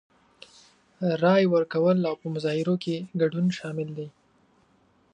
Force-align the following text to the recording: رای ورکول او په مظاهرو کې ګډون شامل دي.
رای 1.23 1.43
ورکول 1.53 1.97
او 2.09 2.15
په 2.21 2.27
مظاهرو 2.35 2.75
کې 2.83 2.95
ګډون 3.21 3.45
شامل 3.57 3.89
دي. 3.97 4.07